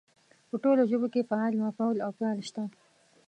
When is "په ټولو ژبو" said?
0.49-1.07